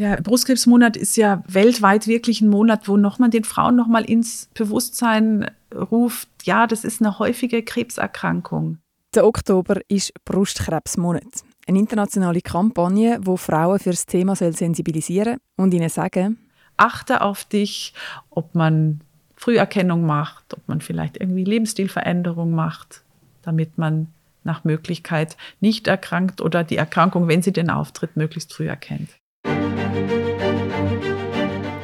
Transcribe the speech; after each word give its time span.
Der 0.00 0.16
Brustkrebsmonat 0.16 0.96
ist 0.96 1.18
ja 1.18 1.42
weltweit 1.46 2.06
wirklich 2.06 2.40
ein 2.40 2.48
Monat, 2.48 2.88
wo 2.88 2.96
nochmal 2.96 3.28
den 3.28 3.44
Frauen 3.44 3.76
nochmal 3.76 4.02
ins 4.06 4.48
Bewusstsein 4.54 5.50
ruft, 5.74 6.26
ja, 6.44 6.66
das 6.66 6.84
ist 6.84 7.02
eine 7.02 7.18
häufige 7.18 7.62
Krebserkrankung. 7.62 8.78
Der 9.14 9.26
Oktober 9.26 9.78
ist 9.88 10.14
Brustkrebsmonat. 10.24 11.44
Eine 11.68 11.80
internationale 11.80 12.40
Kampagne, 12.40 13.18
wo 13.20 13.36
Frauen 13.36 13.78
für 13.78 13.90
das 13.90 14.06
Thema 14.06 14.34
sensibilisieren 14.36 15.36
und 15.58 15.74
ihnen 15.74 15.90
sagen, 15.90 16.38
achte 16.78 17.20
auf 17.20 17.44
dich, 17.44 17.92
ob 18.30 18.54
man 18.54 19.02
Früherkennung 19.36 20.06
macht, 20.06 20.54
ob 20.54 20.66
man 20.66 20.80
vielleicht 20.80 21.18
irgendwie 21.18 21.44
Lebensstilveränderung 21.44 22.52
macht, 22.52 23.02
damit 23.42 23.76
man 23.76 24.06
nach 24.44 24.64
Möglichkeit 24.64 25.36
nicht 25.60 25.88
erkrankt 25.88 26.40
oder 26.40 26.64
die 26.64 26.78
Erkrankung, 26.78 27.28
wenn 27.28 27.42
sie 27.42 27.52
denn 27.52 27.68
auftritt, 27.68 28.16
möglichst 28.16 28.54
früh 28.54 28.66
erkennt. 28.66 29.19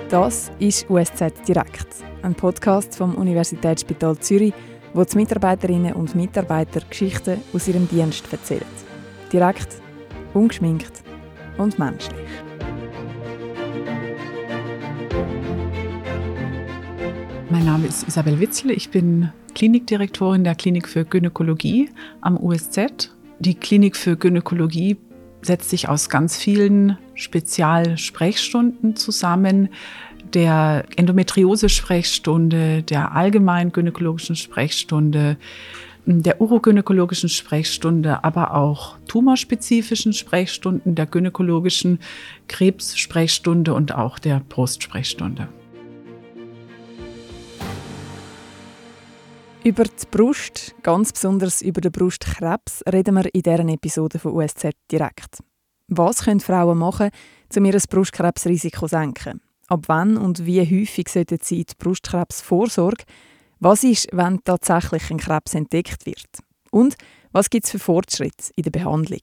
Das 0.08 0.52
ist 0.60 0.88
USZ 0.88 1.32
Direkt, 1.48 1.88
ein 2.22 2.32
Podcast 2.32 2.94
vom 2.94 3.16
Universitätsspital 3.16 4.16
Zürich, 4.18 4.54
wo 4.94 5.02
die 5.02 5.16
Mitarbeiterinnen 5.16 5.94
und 5.94 6.14
Mitarbeiter 6.14 6.80
Geschichten 6.88 7.40
aus 7.52 7.66
ihrem 7.66 7.88
Dienst 7.88 8.32
erzählen. 8.32 8.64
Direkt, 9.32 9.66
ungeschminkt 10.32 10.92
und 11.58 11.76
menschlich. 11.80 12.28
Mein 17.50 17.64
Name 17.64 17.88
ist 17.88 18.06
Isabel 18.06 18.38
Witzel. 18.38 18.70
Ich 18.70 18.90
bin 18.90 19.32
Klinikdirektorin 19.56 20.44
der 20.44 20.54
Klinik 20.54 20.88
für 20.88 21.04
Gynäkologie 21.04 21.90
am 22.20 22.36
USZ. 22.36 23.12
Die 23.40 23.56
Klinik 23.56 23.96
für 23.96 24.16
Gynäkologie 24.16 24.98
setzt 25.42 25.70
sich 25.70 25.88
aus 25.88 26.08
ganz 26.08 26.36
vielen 26.36 26.96
Spezialsprechstunden 27.16 28.94
zusammen. 28.94 29.70
Der 30.32 30.84
Endometriose-Sprechstunde, 30.96 32.82
der 32.82 33.12
allgemeinen 33.12 33.72
gynäkologischen 33.72 34.36
Sprechstunde, 34.36 35.36
der 36.06 36.40
urogynäkologischen 36.40 37.28
Sprechstunde, 37.28 38.22
aber 38.22 38.54
auch 38.54 38.96
tumorspezifischen 39.08 40.12
Sprechstunden, 40.12 40.94
der 40.94 41.06
gynäkologischen 41.06 41.98
Krebssprechstunde 42.46 43.74
und 43.74 43.92
auch 43.94 44.18
der 44.18 44.40
Brustsprechstunde. 44.48 45.48
Über 49.64 49.82
die 49.82 50.06
Brust, 50.08 50.76
ganz 50.84 51.12
besonders 51.12 51.60
über 51.60 51.80
den 51.80 51.90
Brustkrebs, 51.90 52.84
reden 52.92 53.16
wir 53.16 53.34
in 53.34 53.42
dieser 53.42 53.68
Episode 53.68 54.20
von 54.20 54.32
USZ 54.32 54.70
direkt. 54.92 55.42
Was 55.88 56.24
können 56.24 56.40
Frauen 56.40 56.78
machen, 56.78 57.10
um 57.56 57.64
ihr 57.64 57.78
Brustkrebsrisiko 57.88 58.86
zu 58.86 58.88
senken? 58.88 59.40
Ab 59.68 59.84
wann 59.86 60.16
und 60.16 60.44
wie 60.44 60.60
häufig 60.60 61.08
sollten 61.08 61.38
sie 61.40 61.64
die 61.64 61.74
Brustkrebsvorsorge? 61.78 63.04
Was 63.60 63.84
ist, 63.84 64.08
wenn 64.12 64.42
tatsächlich 64.44 65.10
ein 65.10 65.18
Krebs 65.18 65.54
entdeckt 65.54 66.06
wird? 66.06 66.26
Und 66.70 66.96
was 67.32 67.50
gibt 67.50 67.66
es 67.66 67.70
für 67.70 67.78
Fortschritte 67.78 68.50
in 68.56 68.64
der 68.64 68.70
Behandlung? 68.70 69.20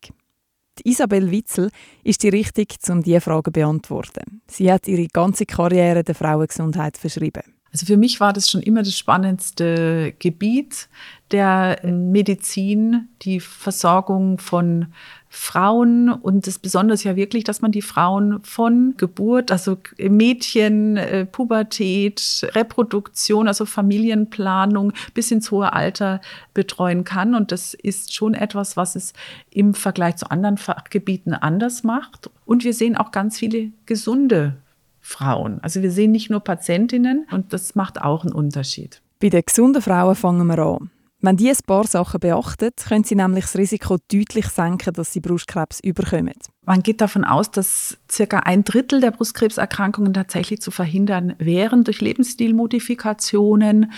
Die 0.79 0.89
Isabel 0.89 1.29
Witzel 1.29 1.69
ist 2.03 2.23
die 2.23 2.29
Richtige, 2.29 2.75
um 2.91 3.03
diese 3.03 3.21
Fragen 3.21 3.45
zu 3.45 3.51
beantworten. 3.51 4.41
Sie 4.47 4.71
hat 4.71 4.87
ihre 4.87 5.07
ganze 5.07 5.45
Karriere 5.45 6.03
der 6.03 6.15
Frauengesundheit 6.15 6.97
verschrieben. 6.97 7.43
Also 7.71 7.87
für 7.87 7.97
mich 7.97 8.19
war 8.19 8.33
das 8.33 8.49
schon 8.49 8.61
immer 8.61 8.83
das 8.83 8.97
spannendste 8.97 10.13
Gebiet 10.19 10.89
der 11.31 11.79
Medizin, 11.83 13.09
die 13.23 13.39
Versorgung 13.39 14.37
von 14.37 14.93
Frauen 15.35 16.11
und 16.11 16.45
das 16.45 16.59
Besondere 16.59 16.93
ist 16.93 17.03
ja 17.05 17.15
wirklich, 17.15 17.43
dass 17.43 17.59
man 17.59 17.71
die 17.71 17.81
Frauen 17.81 18.43
von 18.43 18.93
Geburt, 18.97 19.51
also 19.51 19.79
Mädchen, 19.97 20.95
äh, 20.95 21.25
Pubertät, 21.25 22.47
Reproduktion, 22.53 23.47
also 23.47 23.65
Familienplanung 23.65 24.93
bis 25.15 25.31
ins 25.31 25.49
hohe 25.49 25.73
Alter 25.73 26.21
betreuen 26.53 27.03
kann. 27.03 27.33
Und 27.33 27.51
das 27.51 27.73
ist 27.73 28.13
schon 28.13 28.35
etwas, 28.35 28.77
was 28.77 28.95
es 28.95 29.13
im 29.49 29.73
Vergleich 29.73 30.17
zu 30.17 30.29
anderen 30.29 30.57
Fachgebieten 30.57 31.33
anders 31.33 31.83
macht. 31.83 32.29
Und 32.45 32.63
wir 32.63 32.75
sehen 32.75 32.95
auch 32.95 33.09
ganz 33.09 33.39
viele 33.39 33.71
gesunde 33.87 34.57
Frauen. 35.01 35.59
Also 35.63 35.81
wir 35.81 35.91
sehen 35.91 36.11
nicht 36.11 36.29
nur 36.29 36.41
Patientinnen 36.41 37.25
und 37.31 37.53
das 37.53 37.73
macht 37.73 37.99
auch 37.99 38.23
einen 38.23 38.33
Unterschied. 38.33 39.01
Bei 39.19 39.29
den 39.29 39.41
gesunden 39.43 39.81
Frauen 39.81 40.13
fangen 40.13 40.45
wir 40.45 40.59
an. 40.59 40.91
Wenn 41.25 41.37
die 41.37 41.49
ein 41.49 41.57
paar 41.65 41.87
Sachen 41.87 42.19
beachtet, 42.19 42.83
können 42.85 43.05
sie 43.05 43.15
nämlich 43.15 43.45
das 43.45 43.55
Risiko 43.55 43.95
deutlich 44.11 44.47
senken, 44.47 44.93
dass 44.93 45.13
sie 45.13 45.21
Brustkrebs 45.21 45.79
überkommen. 45.79 46.33
Man 46.65 46.83
geht 46.83 46.99
davon 46.99 47.23
aus, 47.23 47.49
dass 47.49 47.97
circa 48.11 48.39
ein 48.39 48.65
Drittel 48.65 48.99
der 48.99 49.11
Brustkrebserkrankungen 49.11 50.13
tatsächlich 50.13 50.59
zu 50.59 50.69
verhindern 50.69 51.35
wären 51.37 51.85
durch 51.85 52.01
Lebensstilmodifikationen, 52.01 53.93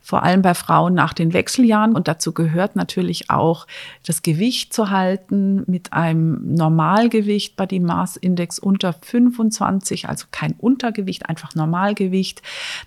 vor 0.00 0.22
allem 0.22 0.40
bei 0.40 0.54
Frauen 0.54 0.94
nach 0.94 1.12
den 1.12 1.34
Wechseljahren. 1.34 1.94
Und 1.94 2.08
dazu 2.08 2.32
gehört 2.32 2.76
natürlich 2.76 3.28
auch 3.28 3.66
das 4.06 4.22
Gewicht 4.22 4.72
zu 4.72 4.88
halten 4.88 5.64
mit 5.66 5.92
einem 5.92 6.54
Normalgewicht 6.54 7.56
bei 7.56 7.66
dem 7.66 7.82
Maßindex 7.82 8.58
unter 8.58 8.94
25, 8.94 10.08
also 10.08 10.24
kein 10.30 10.54
Untergewicht, 10.54 11.28
einfach 11.28 11.54
Normalgewicht, 11.54 12.40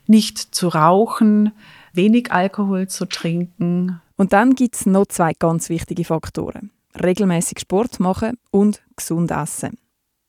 nicht 0.08 0.40
zu 0.40 0.70
rauchen, 0.70 1.52
wenig 1.94 2.32
Alkohol 2.32 2.88
zu 2.88 3.06
trinken. 3.06 4.02
Und 4.16 4.34
dann 4.34 4.56
gibt 4.56 4.76
es 4.76 4.86
noch 4.86 5.06
zwei 5.08 5.34
ganz 5.38 5.70
wichtige 5.70 6.06
Faktoren. 6.06 6.72
Regelmäßig 7.02 7.60
Sport 7.60 8.00
machen 8.00 8.38
und 8.52 8.82
gesund 8.96 9.32
essen. 9.32 9.78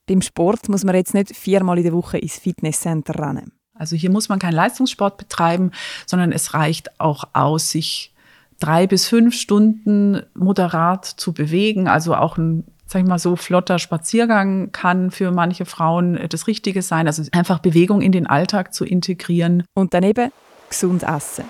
Beim 0.07 0.23
Sport 0.23 0.69
muss 0.69 0.85
man 0.85 0.95
jetzt 0.95 1.15
nicht 1.15 1.35
viermal 1.35 1.79
in 1.79 1.85
der 1.85 1.93
Woche 1.93 2.19
ins 2.19 2.39
Fitnesscenter 2.39 3.19
rennen. 3.19 3.53
Also 3.75 3.97
hier 3.97 4.11
muss 4.11 4.29
man 4.29 4.39
keinen 4.39 4.55
Leistungssport 4.55 5.17
betreiben, 5.19 5.73
sondern 6.07 6.33
es 6.33 6.55
reicht 6.55 7.01
auch 7.01 7.25
aus, 7.33 7.71
sich 7.71 8.15
drei 8.61 8.87
bis 8.87 9.09
fünf 9.09 9.35
Stunden 9.35 10.23
moderat 10.35 11.05
zu 11.05 11.33
bewegen. 11.33 11.89
Also 11.89 12.15
auch 12.15 12.39
ein, 12.39 12.65
sag 12.87 13.03
ich 13.03 13.09
mal 13.09 13.19
so, 13.19 13.35
flotter 13.37 13.79
Spaziergang 13.79 14.71
kann 14.73 15.11
für 15.11 15.33
manche 15.33 15.65
Frauen 15.65 16.19
das 16.29 16.47
Richtige 16.47 16.83
sein. 16.83 17.07
Also 17.07 17.25
einfach 17.33 17.59
Bewegung 17.59 18.01
in 18.01 18.13
den 18.13 18.27
Alltag 18.27 18.73
zu 18.73 18.85
integrieren. 18.85 19.65
Und 19.75 19.93
daneben 19.93 20.31
gesund 20.75 21.03
essen. 21.05 21.45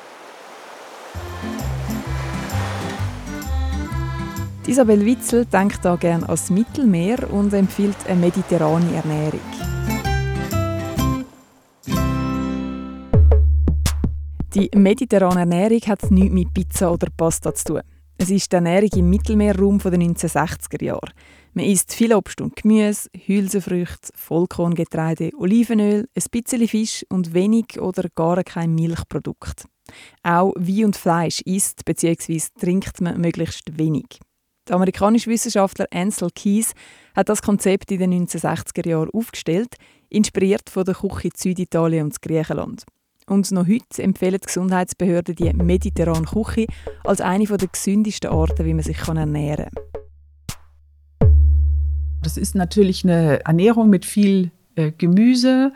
Isabel 4.67 5.05
Witzel 5.05 5.45
denkt 5.47 5.85
da 5.85 5.97
gerne 5.97 6.27
ans 6.27 6.51
Mittelmeer 6.51 7.31
und 7.31 7.53
empfiehlt 7.53 7.97
eine 8.07 8.21
mediterrane 8.21 8.95
Ernährung. 8.95 9.41
Die 14.55 14.71
mediterrane 14.75 15.41
Ernährung 15.41 15.81
hat 15.87 16.11
nichts 16.11 16.33
mit 16.33 16.55
Pizza 16.55 16.93
oder 16.93 17.09
Pasta 17.15 17.55
zu 17.55 17.65
tun. 17.65 17.81
Es 18.17 18.31
ist 18.31 18.53
die 18.53 18.57
Ernährung 18.57 18.91
im 18.97 19.11
Mittelmeerraum 19.11 19.79
der 19.79 19.93
1960er 19.93 20.85
Jahre. 20.85 21.13
Man 21.57 21.67
isst 21.67 21.95
viel 21.95 22.13
Obst 22.13 22.41
und 22.41 22.57
Gemüse, 22.57 23.09
Hülsenfrüchte, 23.17 24.09
Vollkorngetreide, 24.17 25.31
Olivenöl, 25.37 26.09
ein 26.13 26.25
bisschen 26.33 26.67
Fisch 26.67 27.07
und 27.09 27.33
wenig 27.33 27.81
oder 27.81 28.09
gar 28.17 28.43
kein 28.43 28.75
Milchprodukt. 28.75 29.65
Auch 30.25 30.53
Wein 30.57 30.87
und 30.87 30.97
Fleisch 30.97 31.43
isst 31.43 31.85
bzw. 31.85 32.41
trinkt 32.59 33.01
man 33.01 33.21
möglichst 33.21 33.79
wenig. 33.79 34.19
Der 34.67 34.75
amerikanische 34.75 35.31
Wissenschaftler 35.31 35.87
Ansel 35.93 36.31
Keys 36.35 36.73
hat 37.15 37.29
das 37.29 37.41
Konzept 37.41 37.93
in 37.93 38.01
den 38.01 38.27
1960er 38.27 38.89
Jahren 38.89 39.11
aufgestellt, 39.11 39.77
inspiriert 40.09 40.69
von 40.69 40.85
der 40.85 40.95
Küche 40.95 41.31
Süditalien 41.37 42.07
und 42.07 42.21
Griechenland. 42.21 42.85
Und 43.29 43.53
noch 43.53 43.69
heute 43.69 44.03
empfehlen 44.03 44.41
die 44.43 44.47
Gesundheitsbehörden 44.47 45.37
die 45.37 45.53
mediterrane 45.53 46.27
Küche 46.27 46.67
als 47.05 47.21
eine 47.21 47.47
der 47.47 47.69
gesündesten 47.69 48.31
Arten, 48.31 48.65
wie 48.65 48.75
man 48.75 48.83
sich 48.83 48.99
ernähren 49.07 49.71
kann. 49.73 50.04
Das 52.25 52.37
ist 52.37 52.55
natürlich 52.55 53.05
eine 53.05 53.45
Ernährung 53.45 53.91
mit 53.91 54.05
viel 54.05 54.51
äh, 54.77 54.91
Gemüse 54.97 55.73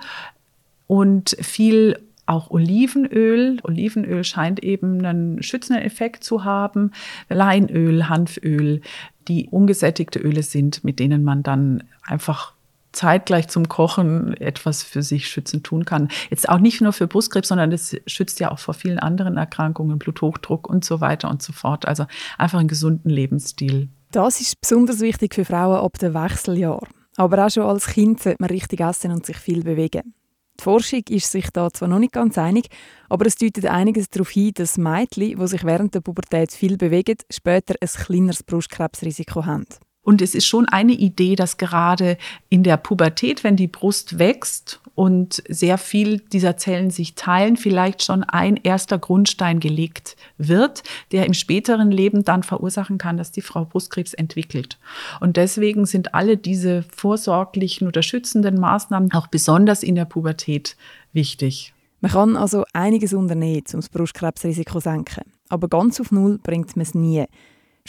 und 0.87 1.37
viel 1.41 1.99
auch 2.27 2.51
Olivenöl. 2.51 3.59
Olivenöl 3.63 4.25
scheint 4.25 4.63
eben 4.63 5.05
einen 5.05 5.43
schützenden 5.43 5.85
Effekt 5.85 6.25
zu 6.25 6.45
haben. 6.45 6.93
Leinöl, 7.29 8.09
Hanföl, 8.09 8.83
die 9.29 9.49
ungesättigte 9.49 10.19
Öle 10.19 10.43
sind, 10.43 10.85
mit 10.85 10.99
denen 10.99 11.25
man 11.25 11.43
dann 11.43 11.85
einfach 12.03 12.55
zeitgleich 12.93 13.49
zum 13.49 13.69
Kochen 13.69 14.35
etwas 14.39 14.83
für 14.83 15.03
sich 15.03 15.29
schützend 15.29 15.65
tun 15.65 15.85
kann. 15.85 16.09
Jetzt 16.31 16.49
auch 16.49 16.59
nicht 16.59 16.81
nur 16.81 16.93
für 16.93 17.07
Brustkrebs, 17.07 17.49
sondern 17.49 17.71
das 17.71 17.95
schützt 18.07 18.41
ja 18.41 18.51
auch 18.51 18.59
vor 18.59 18.75
vielen 18.75 18.99
anderen 18.99 19.37
Erkrankungen, 19.37 19.99
Bluthochdruck 19.99 20.69
und 20.69 20.85
so 20.85 21.01
weiter 21.01 21.31
und 21.31 21.43
so 21.43 21.53
fort. 21.53 21.87
Also 21.87 22.07
einfach 22.39 22.59
einen 22.59 22.69
gesunden 22.69 23.11
Lebensstil. 23.11 23.89
Das 24.11 24.41
ist 24.41 24.61
besonders 24.61 25.01
wichtig 25.01 25.35
für 25.35 25.45
Frauen 25.45 25.85
ab 25.85 25.99
dem 25.99 26.15
Wechseljahr. 26.15 26.87
Aber 27.17 27.45
auch 27.45 27.51
schon 27.51 27.65
als 27.65 27.89
Kind 27.89 28.23
sollte 28.23 28.39
man 28.41 28.51
richtig 28.51 28.81
essen 28.81 29.13
und 29.13 29.27
sich 29.27 29.37
viel 29.37 29.63
bewegen. 29.63 30.15
Die 30.59 30.65
Forschung 30.65 31.03
ist 31.11 31.31
sich 31.31 31.51
da 31.51 31.71
zwar 31.71 31.89
noch 31.89 31.99
nicht 31.99 32.13
ganz 32.13 32.39
einig, 32.39 32.69
aber 33.09 33.27
es 33.27 33.37
deutet 33.37 33.67
einiges 33.67 34.09
darauf 34.09 34.31
hin, 34.31 34.53
dass 34.55 34.79
Mädchen, 34.79 35.39
die 35.39 35.47
sich 35.47 35.63
während 35.65 35.95
der 35.95 36.01
Pubertät 36.01 36.53
viel 36.53 36.77
bewegen, 36.77 37.19
später 37.31 37.75
ein 37.81 37.89
kleineres 37.89 38.43
Brustkrebsrisiko 38.43 39.45
haben. 39.45 39.67
Und 40.09 40.23
es 40.23 40.35
ist 40.35 40.47
schon 40.47 40.67
eine 40.67 40.95
Idee, 40.95 41.37
dass 41.37 41.59
gerade 41.59 42.17
in 42.49 42.63
der 42.63 42.79
Pubertät, 42.79 43.45
wenn 43.45 43.57
die 43.57 43.67
Brust 43.67 44.19
wächst 44.19 44.81
und 44.95 45.43
sehr 45.51 45.77
viel 45.77 46.21
dieser 46.21 46.57
Zellen 46.57 46.89
sich 46.89 47.15
teilen, 47.15 47.59
vielleicht 47.59 48.03
schon 48.03 48.25
ein 48.25 48.57
erster 48.57 48.99
Grundstein 48.99 49.61
gelegt 49.61 50.17
wird, 50.39 50.83
der 51.13 51.27
im 51.27 51.35
späteren 51.35 51.91
Leben 51.91 52.25
dann 52.25 52.43
verursachen 52.43 52.97
kann, 52.97 53.19
dass 53.19 53.33
die 53.33 53.43
Frau 53.43 53.67
Brustkrebs 53.67 54.15
entwickelt. 54.15 54.79
Und 55.21 55.37
deswegen 55.37 55.85
sind 55.85 56.15
alle 56.15 56.39
diese 56.39 56.85
vorsorglichen 56.85 57.87
oder 57.87 58.03
schützenden 58.03 58.59
Maßnahmen 58.59 59.13
auch 59.13 59.27
besonders 59.27 59.83
in 59.83 59.95
der 59.95 60.07
Pubertät 60.07 60.79
wichtig. 61.13 61.75
Man 62.01 62.13
kann 62.13 62.35
also 62.35 62.65
einiges 62.73 63.13
unternehmen, 63.13 63.65
um 63.75 63.81
das 63.81 63.91
Brustkrebsrisiko 63.91 64.79
zu 64.79 64.81
senken. 64.81 65.25
Aber 65.51 65.69
ganz 65.69 66.01
auf 66.01 66.13
Null 66.13 66.39
bringt 66.43 66.77
man 66.77 66.83
es 66.85 66.95
nie. 66.95 67.27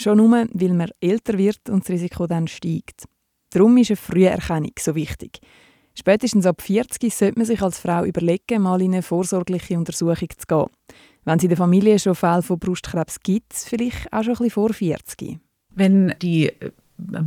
Schon 0.00 0.16
nur, 0.16 0.46
weil 0.50 0.72
man 0.72 0.90
älter 1.00 1.36
wird 1.36 1.68
und 1.68 1.84
das 1.84 1.90
Risiko 1.90 2.26
dann 2.26 2.48
steigt. 2.48 3.04
Darum 3.50 3.76
ist 3.76 3.90
eine 3.90 3.96
Früherkennung 3.96 4.72
so 4.78 4.94
wichtig. 4.94 5.40
Spätestens 5.94 6.46
ab 6.46 6.62
40 6.62 7.14
sollte 7.14 7.38
man 7.38 7.44
sich 7.44 7.60
als 7.60 7.80
Frau 7.80 8.04
überlegen, 8.04 8.62
mal 8.62 8.80
in 8.80 8.94
eine 8.94 9.02
vorsorgliche 9.02 9.76
Untersuchung 9.76 10.28
zu 10.38 10.46
gehen. 10.46 10.66
Wenn 11.24 11.36
es 11.36 11.42
in 11.42 11.50
der 11.50 11.58
Familie 11.58 11.98
schon 11.98 12.14
Fälle 12.14 12.40
von 12.40 12.58
Brustkrebs 12.58 13.20
gibt, 13.20 13.52
vielleicht 13.52 14.10
auch 14.10 14.22
schon 14.22 14.32
ein 14.32 14.38
bisschen 14.38 14.50
vor 14.50 14.72
40. 14.72 15.38
Wenn 15.74 16.14
die 16.22 16.50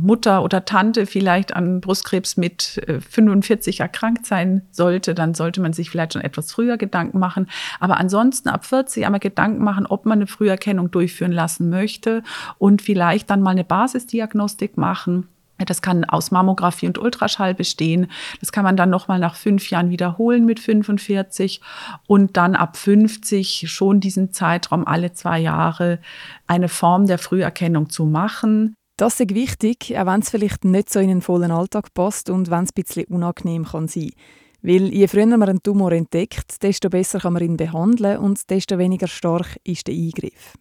Mutter 0.00 0.42
oder 0.42 0.64
Tante 0.64 1.06
vielleicht 1.06 1.54
an 1.54 1.80
Brustkrebs 1.80 2.36
mit 2.36 2.80
45 3.10 3.80
äh, 3.80 3.82
erkrankt 3.82 4.26
sein 4.26 4.62
sollte, 4.70 5.14
dann 5.14 5.34
sollte 5.34 5.60
man 5.60 5.72
sich 5.72 5.90
vielleicht 5.90 6.14
schon 6.14 6.22
etwas 6.22 6.52
früher 6.52 6.76
Gedanken 6.76 7.18
machen. 7.18 7.48
Aber 7.80 7.98
ansonsten 7.98 8.48
ab 8.48 8.64
40 8.64 9.04
einmal 9.04 9.20
Gedanken 9.20 9.62
machen, 9.62 9.86
ob 9.86 10.06
man 10.06 10.18
eine 10.18 10.26
Früherkennung 10.26 10.90
durchführen 10.90 11.32
lassen 11.32 11.70
möchte 11.70 12.22
und 12.58 12.82
vielleicht 12.82 13.30
dann 13.30 13.42
mal 13.42 13.50
eine 13.50 13.64
Basisdiagnostik 13.64 14.76
machen. 14.76 15.28
Das 15.58 15.82
kann 15.82 16.04
aus 16.04 16.30
Mammographie 16.30 16.86
und 16.86 16.98
Ultraschall 16.98 17.54
bestehen. 17.54 18.08
Das 18.40 18.50
kann 18.50 18.64
man 18.64 18.76
dann 18.76 18.90
nochmal 18.90 19.20
nach 19.20 19.36
fünf 19.36 19.70
Jahren 19.70 19.90
wiederholen 19.90 20.44
mit 20.44 20.58
45 20.58 21.60
und 22.06 22.36
dann 22.36 22.56
ab 22.56 22.76
50 22.76 23.70
schon 23.70 24.00
diesen 24.00 24.32
Zeitraum 24.32 24.86
alle 24.86 25.12
zwei 25.12 25.38
Jahre 25.38 26.00
eine 26.48 26.68
Form 26.68 27.06
der 27.06 27.18
Früherkennung 27.18 27.88
zu 27.88 28.04
machen. 28.04 28.74
Das 28.96 29.18
ist 29.18 29.34
wichtig, 29.34 29.96
auch 29.98 30.06
wenn 30.06 30.20
es 30.20 30.30
vielleicht 30.30 30.64
nicht 30.64 30.88
so 30.88 31.00
in 31.00 31.08
den 31.08 31.20
vollen 31.20 31.50
Alltag 31.50 31.92
passt 31.94 32.30
und 32.30 32.48
wenn 32.48 32.62
es 32.62 32.70
ein 32.70 32.82
bisschen 32.82 33.06
unangenehm 33.06 33.64
kann 33.64 33.88
sein 33.88 34.12
Weil 34.62 34.94
je 34.94 35.08
früher 35.08 35.26
man 35.26 35.48
einen 35.48 35.62
Tumor 35.62 35.90
entdeckt, 35.90 36.62
desto 36.62 36.88
besser 36.90 37.18
kann 37.18 37.32
man 37.32 37.42
ihn 37.42 37.56
behandeln 37.56 38.18
und 38.18 38.48
desto 38.50 38.78
weniger 38.78 39.08
stark 39.08 39.58
ist 39.64 39.88
der 39.88 39.94
Eingriff. 39.94 40.54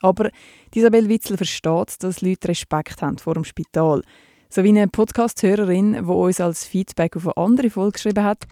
Aber 0.00 0.30
Isabel 0.74 1.08
Witzel 1.08 1.38
versteht, 1.38 2.02
dass 2.02 2.20
Leute 2.20 2.48
Respekt 2.48 3.00
haben 3.00 3.16
vor 3.16 3.34
dem 3.34 3.44
Spital. 3.44 4.02
So 4.50 4.62
wie 4.64 4.68
eine 4.68 4.88
Podcast-Hörerin, 4.88 5.94
die 5.94 6.00
uns 6.00 6.40
als 6.40 6.66
Feedback 6.66 7.16
auf 7.16 7.26
eine 7.26 7.36
andere 7.38 7.70
Folge 7.70 7.92
geschrieben 7.92 8.24
hat. 8.24 8.44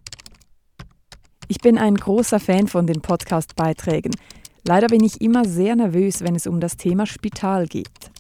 Ich 1.49 1.59
bin 1.59 1.77
ein 1.77 1.95
großer 1.95 2.41
Fan 2.41 2.69
von 2.69 2.87
den 2.87 3.03
Podcast-Beiträgen. 3.03 4.13
Leider 4.65 4.89
bin 4.89 5.05
ich 5.05 5.21
immer 5.21 5.45
sehr 5.45 5.77
nervös, 5.77 6.23
wenn 6.23 6.35
es 6.35 6.47
um 6.47 6.59
das 6.59 6.77
Thema 6.77 7.07
Spital 7.07 7.67
geht. 7.67 8.16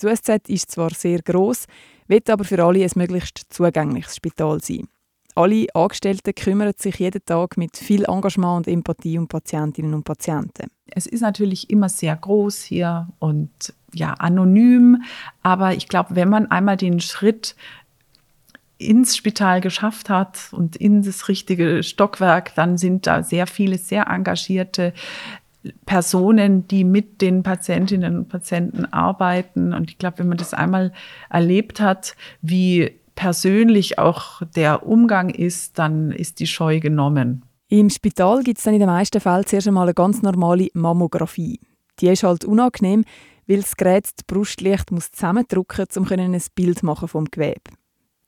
Das 0.00 0.12
USZ 0.12 0.48
ist 0.48 0.70
zwar 0.70 0.90
sehr 0.90 1.20
groß, 1.20 1.66
wird 2.08 2.30
aber 2.30 2.44
für 2.44 2.64
alle 2.64 2.82
ein 2.82 2.90
möglichst 2.94 3.44
zugängliches 3.50 4.16
Spital 4.16 4.60
sein. 4.62 4.88
Alle 5.34 5.66
Angestellten 5.74 6.34
kümmern 6.34 6.72
sich 6.76 6.98
jeden 6.98 7.24
Tag 7.24 7.56
mit 7.58 7.76
viel 7.76 8.04
Engagement 8.04 8.66
und 8.66 8.72
Empathie 8.72 9.18
um 9.18 9.28
Patientinnen 9.28 9.92
und 9.94 10.04
Patienten. 10.04 10.70
Es 10.86 11.06
ist 11.06 11.20
natürlich 11.20 11.68
immer 11.70 11.88
sehr 11.88 12.16
groß 12.16 12.62
hier 12.62 13.08
und 13.18 13.50
ja 13.92 14.14
anonym, 14.14 15.02
aber 15.42 15.74
ich 15.74 15.88
glaube, 15.88 16.16
wenn 16.16 16.30
man 16.30 16.50
einmal 16.50 16.76
den 16.78 17.00
Schritt 17.00 17.54
ins 18.78 19.14
Spital 19.14 19.60
geschafft 19.60 20.08
hat 20.08 20.48
und 20.52 20.76
in 20.76 21.02
das 21.02 21.28
richtige 21.28 21.82
Stockwerk, 21.82 22.54
dann 22.54 22.78
sind 22.78 23.06
da 23.06 23.22
sehr 23.22 23.46
viele 23.46 23.76
sehr 23.76 24.06
engagierte 24.06 24.94
Personen, 25.86 26.66
die 26.68 26.84
mit 26.84 27.20
den 27.20 27.42
Patientinnen 27.42 28.16
und 28.16 28.28
Patienten 28.28 28.86
arbeiten. 28.86 29.72
Und 29.74 29.90
ich 29.90 29.98
glaube, 29.98 30.20
wenn 30.20 30.28
man 30.28 30.38
das 30.38 30.54
einmal 30.54 30.92
erlebt 31.28 31.80
hat, 31.80 32.16
wie 32.40 32.92
persönlich 33.14 33.98
auch 33.98 34.42
der 34.54 34.86
Umgang 34.86 35.28
ist, 35.28 35.78
dann 35.78 36.12
ist 36.12 36.40
die 36.40 36.46
Scheu 36.46 36.80
genommen. 36.80 37.44
Im 37.68 37.90
Spital 37.90 38.42
gibt 38.42 38.58
es 38.58 38.64
dann 38.64 38.74
in 38.74 38.80
den 38.80 38.88
meisten 38.88 39.20
Fällen 39.20 39.46
zuerst 39.46 39.68
einmal 39.68 39.84
eine 39.84 39.94
ganz 39.94 40.22
normale 40.22 40.68
Mammographie. 40.72 41.60
Die 42.00 42.08
ist 42.08 42.22
halt 42.22 42.44
unangenehm, 42.44 43.04
weil 43.46 43.58
das 43.58 43.76
Gerät 43.76 44.08
die 44.18 44.24
Brustlicht 44.26 44.90
muss 44.90 45.12
zusammendrücken 45.12 45.86
muss, 45.88 45.96
um 45.96 46.10
ein 46.10 46.42
Bild 46.54 46.82
machen 46.82 47.08
vom 47.08 47.26
Gewebe. 47.26 47.60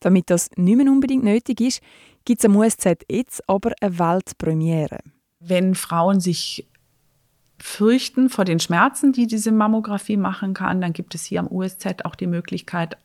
Damit 0.00 0.30
das 0.30 0.50
nicht 0.56 0.76
mehr 0.76 0.90
unbedingt 0.92 1.24
nötig 1.24 1.60
ist, 1.60 1.80
gibt 2.24 2.40
es 2.40 2.44
am 2.44 2.56
USZ 2.56 3.04
jetzt 3.10 3.48
aber 3.48 3.72
eine 3.80 3.98
Weltpremiere. 3.98 4.98
Wenn 5.40 5.74
Frauen 5.74 6.20
sich 6.20 6.68
fürchten 7.62 8.28
vor 8.28 8.44
den 8.44 8.58
Schmerzen, 8.58 9.12
die 9.12 9.28
diese 9.28 9.52
Mammographie 9.52 10.16
machen 10.16 10.52
kann, 10.52 10.80
dann 10.80 10.92
gibt 10.92 11.14
es 11.14 11.24
hier 11.24 11.38
am 11.38 11.46
USZ 11.46 12.04
auch 12.04 12.16
die 12.16 12.26
Möglichkeit, 12.26 12.96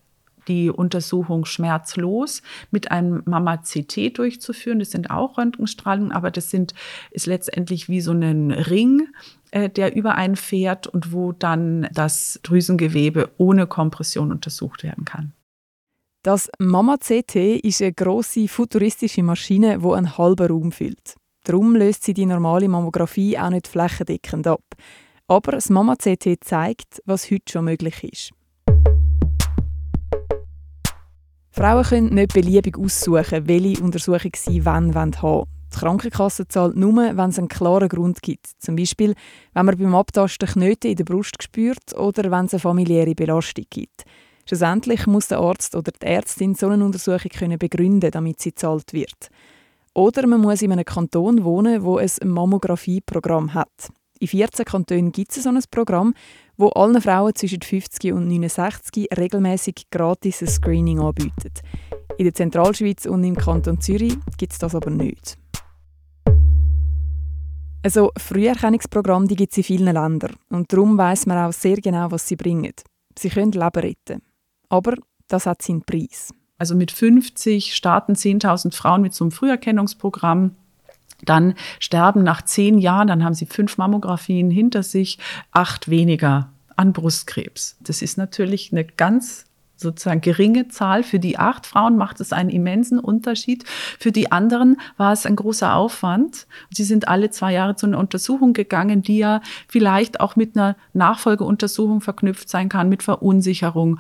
die 0.48 0.72
Untersuchung 0.72 1.46
schmerzlos 1.46 2.42
mit 2.72 2.90
einem 2.90 3.22
Mama-CT 3.26 4.18
durchzuführen. 4.18 4.80
Das 4.80 4.90
sind 4.90 5.12
auch 5.12 5.38
Röntgenstrahlungen, 5.38 6.12
aber 6.12 6.32
das 6.32 6.50
sind, 6.50 6.74
ist 7.12 7.28
letztendlich 7.28 7.88
wie 7.88 8.02
so 8.02 8.14
ein 8.14 8.52
Ring, 8.52 9.10
äh, 9.52 9.70
der 9.70 9.96
über 9.96 10.16
einen 10.16 10.36
fährt 10.36 10.88
und 10.88 11.12
wo 11.12 11.34
dann 11.34 11.88
das 11.94 12.40
Drüsengewebe 12.42 13.30
ohne 13.38 13.68
Kompression 13.68 14.32
untersucht 14.32 14.84
werden 14.84 15.06
kann. 15.06 15.34
Das 16.24 16.50
Mama-CT 16.58 17.36
ist 17.64 17.82
eine 17.82 17.94
grosse 17.94 18.48
futuristische 18.48 19.22
Maschine, 19.22 19.78
die 19.80 19.88
einen 19.88 20.18
halben 20.18 20.48
Raum 20.48 20.72
füllt. 20.72 21.16
Darum 21.48 21.78
löst 21.78 22.04
sie 22.04 22.14
die 22.14 22.26
normale 22.26 22.68
Mammographie 22.68 23.40
auch 23.40 23.50
nicht 23.50 23.70
flächendeckend 23.70 24.46
ab. 24.48 24.66
Aber 25.28 25.54
das 25.54 25.70
Mama-CT 25.70 26.44
zeigt, 26.44 27.02
was 27.06 27.32
heute 27.32 27.50
schon 27.50 27.64
möglich 27.64 28.04
ist. 28.04 28.32
Frauen 31.50 31.86
können 31.86 32.14
nicht 32.14 32.34
beliebig 32.34 32.78
aussuchen, 32.78 33.48
welche 33.48 33.82
Untersuchung 33.82 34.32
sie 34.36 34.66
wann 34.66 34.94
haben 34.94 35.14
wollen. 35.22 35.46
Die 35.74 35.80
Krankenkasse 35.80 36.50
zahlt 36.50 36.76
nur, 36.76 37.16
wenn 37.16 37.30
es 37.30 37.40
einen 37.40 37.48
klaren 37.48 37.88
Grund 37.88 38.22
gibt. 38.22 38.48
Zum 38.60 38.76
Beispiel, 38.76 39.16
wenn 39.54 39.66
man 39.66 39.78
beim 39.78 39.96
Abtasten 39.96 40.50
Knöte 40.50 40.90
in 40.90 40.98
der 40.98 41.06
Brust 41.06 41.42
spürt 41.42 41.98
oder 41.98 42.30
wenn 42.30 42.48
es 42.48 42.56
eine 42.56 42.60
familiäre 42.60 43.16
Belastung 43.16 43.66
gibt. 43.70 44.04
Schlussendlich 44.46 45.08
muss 45.08 45.30
der 45.30 45.40
Arzt 45.40 45.76
oder 45.76 45.94
die 45.94 46.08
Ärztin 46.08 46.56
so 46.56 46.68
eine 46.68 46.84
Untersuchung 46.84 47.32
können 47.32 47.58
begründen, 47.58 48.12
damit 48.12 48.42
sie 48.42 48.50
gezahlt 48.50 48.92
wird. 48.92 49.30
Oder 49.98 50.28
man 50.28 50.42
muss 50.42 50.62
in 50.62 50.72
einem 50.72 50.86
Kanton 50.86 51.44
wohnen, 51.44 51.84
wo 51.84 51.98
ein 51.98 52.12
Mammographie-Programm 52.24 53.56
hat. 53.56 53.90
In 54.20 54.28
14 54.28 54.64
Kantonen 54.64 55.12
gibt 55.12 55.36
es 55.36 55.42
so 55.42 55.50
ein 55.50 55.60
Programm, 55.72 56.14
wo 56.56 56.68
allen 56.70 57.02
Frauen 57.02 57.34
zwischen 57.34 57.64
50 57.64 58.14
und 58.14 58.28
69 58.28 59.08
regelmäßig 59.18 59.90
gratis 59.90 60.44
ein 60.44 60.50
Screening 60.50 61.00
anbietet. 61.00 61.62
In 62.20 62.26
der 62.26 62.34
Zentralschweiz 62.36 63.08
und 63.08 63.24
im 63.24 63.36
Kanton 63.36 63.82
Zürich 63.82 64.16
gibt 64.38 64.54
es 64.54 64.60
das 64.60 64.76
aber 64.76 64.92
nicht. 64.92 65.36
Also 67.82 68.12
Früherkennungsprogramme 68.20 69.26
gibt 69.26 69.52
es 69.52 69.58
in 69.58 69.64
vielen 69.64 69.94
Ländern 69.96 70.36
und 70.52 70.72
darum 70.72 70.96
weiß 70.96 71.26
man 71.26 71.44
auch 71.44 71.54
sehr 71.54 71.78
genau, 71.78 72.12
was 72.12 72.28
sie 72.28 72.36
bringen. 72.36 72.74
Sie 73.18 73.30
können 73.30 73.52
Leben 73.52 73.80
retten. 73.80 74.22
Aber 74.70 74.94
das 75.28 75.48
hat 75.48 75.64
seinen 75.64 75.82
Preis. 75.82 76.32
Also 76.58 76.76
mit 76.76 76.92
50 76.92 77.76
starten 77.76 78.14
10.000 78.14 78.74
Frauen 78.74 79.02
mit 79.02 79.14
so 79.14 79.24
einem 79.24 79.32
Früherkennungsprogramm. 79.32 80.56
Dann 81.24 81.56
sterben 81.80 82.24
nach 82.24 82.44
zehn 82.44 82.78
Jahren, 82.78 83.08
dann 83.08 83.24
haben 83.24 83.34
sie 83.34 83.48
fünf 83.48 83.78
Mammografien 83.78 84.52
hinter 84.52 84.84
sich, 84.84 85.18
acht 85.52 85.90
weniger 85.90 86.50
an 86.76 86.94
Brustkrebs. 86.94 87.78
Das 87.82 88.02
ist 88.02 88.18
natürlich 88.18 88.72
eine 88.72 88.86
ganz 88.86 89.46
sozusagen 89.78 90.22
geringe 90.22 90.68
Zahl. 90.68 91.04
Für 91.04 91.20
die 91.20 91.38
acht 91.38 91.66
Frauen 91.66 91.98
macht 91.98 92.20
es 92.20 92.34
einen 92.34 92.50
immensen 92.50 93.00
Unterschied. 93.00 93.64
Für 94.00 94.12
die 94.12 94.32
anderen 94.32 94.78
war 94.98 95.14
es 95.14 95.26
ein 95.26 95.36
großer 95.36 95.76
Aufwand. 95.76 96.48
Sie 96.72 96.84
sind 96.84 97.08
alle 97.08 97.30
zwei 97.30 97.54
Jahre 97.54 97.76
zu 97.76 97.86
einer 97.86 98.00
Untersuchung 98.00 98.54
gegangen, 98.54 99.02
die 99.02 99.20
ja 99.20 99.42
vielleicht 99.68 100.20
auch 100.20 100.36
mit 100.36 100.58
einer 100.58 100.76
Nachfolgeuntersuchung 100.94 102.02
verknüpft 102.02 102.50
sein 102.50 102.70
kann, 102.70 102.90
mit 102.90 103.04
Verunsicherung. 103.04 104.00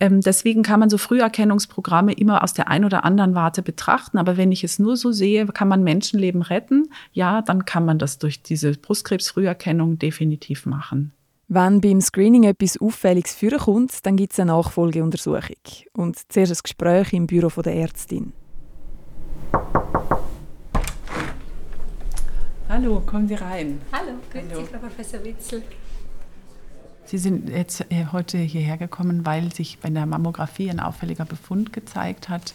Ähm, 0.00 0.20
deswegen 0.20 0.62
kann 0.62 0.80
man 0.80 0.90
so 0.90 0.98
Früherkennungsprogramme 0.98 2.12
immer 2.12 2.44
aus 2.44 2.52
der 2.52 2.68
einen 2.68 2.84
oder 2.84 3.04
anderen 3.04 3.34
Warte 3.34 3.62
betrachten. 3.62 4.18
Aber 4.18 4.36
wenn 4.36 4.52
ich 4.52 4.64
es 4.64 4.78
nur 4.78 4.96
so 4.96 5.12
sehe, 5.12 5.46
kann 5.46 5.68
man 5.68 5.82
Menschenleben 5.82 6.42
retten, 6.42 6.90
ja, 7.12 7.42
dann 7.42 7.64
kann 7.64 7.84
man 7.84 7.98
das 7.98 8.18
durch 8.18 8.42
diese 8.42 8.72
Brustkrebsfrüherkennung 8.72 9.98
definitiv 9.98 10.66
machen. 10.66 11.12
Wenn 11.48 11.80
beim 11.80 12.00
Screening 12.00 12.44
etwas 12.44 12.78
Auffälliges 12.78 13.34
vorkommt, 13.34 14.04
dann 14.04 14.16
gibt 14.16 14.34
es 14.34 14.40
eine 14.40 14.52
Nachfolgeuntersuchung. 14.52 15.56
Und 15.94 16.18
zuerst 16.30 16.52
ein 16.52 16.58
Gespräch 16.62 17.12
im 17.14 17.26
Büro 17.26 17.62
der 17.62 17.74
Ärztin. 17.74 18.34
Hallo, 22.68 23.00
kommen 23.06 23.26
Sie 23.26 23.34
rein. 23.34 23.80
Hallo, 23.90 24.18
grüezi, 24.30 24.62
Frau 24.70 24.78
Professor 24.78 25.24
Witzel. 25.24 25.62
Sie 27.08 27.16
sind 27.16 27.48
jetzt 27.48 27.90
äh, 27.90 28.04
heute 28.12 28.36
hierher 28.36 28.76
gekommen, 28.76 29.24
weil 29.24 29.50
sich 29.50 29.78
bei 29.78 29.88
der 29.88 30.04
Mammographie 30.04 30.68
ein 30.68 30.78
auffälliger 30.78 31.24
Befund 31.24 31.72
gezeigt 31.72 32.28
hat. 32.28 32.52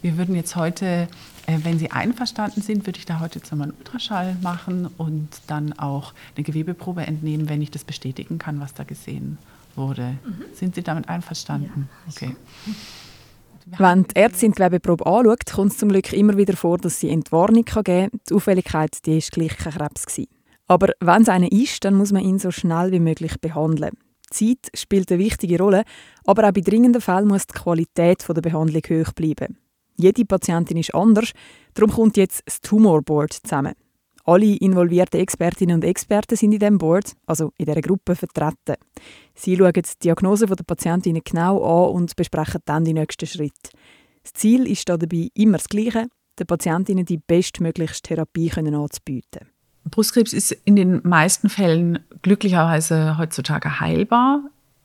Wir 0.00 0.16
würden 0.16 0.34
jetzt 0.34 0.56
heute, 0.56 1.06
äh, 1.46 1.58
wenn 1.64 1.78
Sie 1.78 1.90
einverstanden 1.90 2.62
sind, 2.62 2.86
würde 2.86 2.98
ich 2.98 3.04
da 3.04 3.20
heute 3.20 3.40
jetzt 3.40 3.52
nochmal 3.52 3.68
einen 3.68 3.76
Ultraschall 3.76 4.36
machen 4.40 4.88
und 4.96 5.28
dann 5.48 5.74
auch 5.74 6.14
eine 6.34 6.44
Gewebeprobe 6.44 7.02
entnehmen, 7.06 7.50
wenn 7.50 7.60
ich 7.60 7.70
das 7.70 7.84
bestätigen 7.84 8.38
kann, 8.38 8.58
was 8.58 8.72
da 8.72 8.84
gesehen 8.84 9.36
wurde. 9.76 10.16
Mhm. 10.24 10.44
Sind 10.54 10.76
Sie 10.76 10.82
damit 10.82 11.10
einverstanden? 11.10 11.90
Ja, 12.06 12.12
okay. 12.14 12.36
Wenn 13.76 14.04
die 14.04 14.16
Ärztin 14.16 14.52
die 14.52 14.62
Gewebeprobe 14.62 15.04
anschaut, 15.04 15.44
kommt 15.44 15.72
es 15.72 15.78
zum 15.78 15.90
Glück 15.90 16.10
immer 16.14 16.38
wieder 16.38 16.56
vor, 16.56 16.78
dass 16.78 17.00
sie 17.00 17.10
Entwarnung 17.10 17.66
geben 17.66 17.84
kann. 17.84 18.08
Die 18.28 18.34
Auffälligkeit 18.34 19.04
die 19.04 19.18
ist 19.18 19.32
gleich 19.32 19.58
kein 19.58 19.74
Krebs. 19.74 20.06
Gewesen. 20.06 20.39
Aber 20.70 20.92
wenn 21.00 21.22
es 21.22 21.28
einer 21.28 21.50
ist, 21.50 21.84
dann 21.84 21.96
muss 21.96 22.12
man 22.12 22.22
ihn 22.22 22.38
so 22.38 22.52
schnell 22.52 22.92
wie 22.92 23.00
möglich 23.00 23.40
behandeln. 23.40 23.90
Zeit 24.30 24.70
spielt 24.72 25.10
eine 25.10 25.18
wichtige 25.18 25.58
Rolle, 25.58 25.82
aber 26.24 26.46
auch 26.46 26.52
bei 26.52 26.60
dringenden 26.60 27.02
Fällen 27.02 27.26
muss 27.26 27.48
die 27.48 27.58
Qualität 27.58 28.24
der 28.28 28.40
Behandlung 28.40 28.82
hoch 28.88 29.12
bleiben. 29.12 29.58
Jede 29.96 30.24
Patientin 30.24 30.76
ist 30.76 30.94
anders, 30.94 31.32
darum 31.74 31.90
kommt 31.90 32.16
jetzt 32.16 32.42
das 32.46 32.60
Tumor 32.60 33.02
Board 33.02 33.32
zusammen. 33.32 33.74
Alle 34.24 34.58
involvierten 34.58 35.18
Expertinnen 35.18 35.74
und 35.74 35.84
Experten 35.84 36.36
sind 36.36 36.52
in 36.52 36.60
diesem 36.60 36.78
Board, 36.78 37.16
also 37.26 37.50
in 37.58 37.66
dieser 37.66 37.80
Gruppe, 37.80 38.14
vertreten. 38.14 38.76
Sie 39.34 39.56
schauen 39.56 39.72
die 39.72 39.82
Diagnose 40.04 40.46
der 40.46 40.62
Patientinnen 40.62 41.22
genau 41.24 41.88
an 41.88 41.96
und 41.96 42.14
besprechen 42.14 42.60
dann 42.64 42.84
die 42.84 42.94
nächsten 42.94 43.26
Schritte. 43.26 43.70
Das 44.22 44.34
Ziel 44.34 44.70
ist 44.70 44.88
dabei 44.88 45.30
immer 45.34 45.58
das 45.58 45.68
Gleiche, 45.68 46.06
den 46.38 46.46
Patientinnen 46.46 47.06
die 47.06 47.18
bestmöglichste 47.18 48.14
Therapie 48.14 48.52
anzubieten. 48.52 49.48
Brustkrebs 49.84 50.32
ist 50.32 50.52
in 50.64 50.76
den 50.76 51.00
meisten 51.04 51.48
Fällen 51.48 52.00
glücklicherweise 52.22 53.18
heutzutage 53.18 53.80
heilbar. 53.80 54.42